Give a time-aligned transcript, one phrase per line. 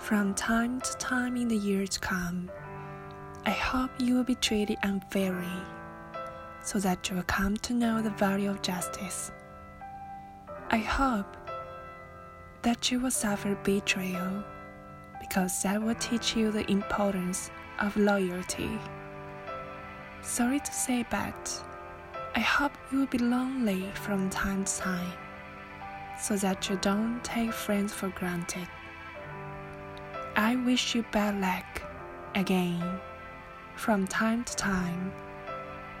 [0.00, 2.50] From time to time in the years to come,
[3.46, 5.62] I hope you will be treated unfairly
[6.62, 9.30] so that you will come to know the value of justice.
[10.70, 11.36] I hope
[12.62, 14.42] that you will suffer betrayal
[15.20, 18.70] because that will teach you the importance of loyalty.
[20.22, 21.62] Sorry to say, but
[22.34, 25.12] I hope you will be lonely from time to time
[26.18, 28.66] so that you don't take friends for granted.
[30.50, 31.80] I wish you bad luck
[32.34, 32.82] again
[33.76, 35.12] from time to time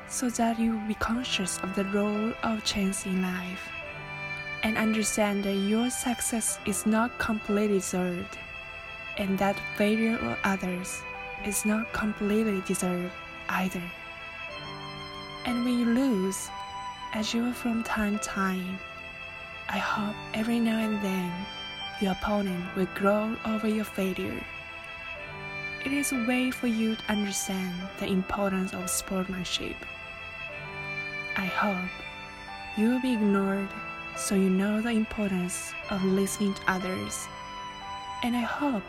[0.08, 3.62] so that you will be conscious of the role of chance in life
[4.64, 8.38] and understand that your success is not completely deserved
[9.18, 11.00] and that failure of others
[11.46, 13.12] is not completely deserved
[13.50, 13.82] either.
[15.46, 16.48] And when you lose,
[17.14, 18.80] as you will from time to time,
[19.68, 21.30] I hope every now and then
[22.00, 24.42] your opponent will grow over your failure.
[25.84, 29.76] It is a way for you to understand the importance of sportsmanship.
[31.36, 31.90] I hope
[32.76, 33.68] you will be ignored
[34.16, 37.26] so you know the importance of listening to others.
[38.22, 38.84] And I hope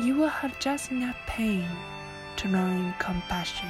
[0.00, 1.66] you will have just enough pain
[2.36, 3.68] to learn compassion.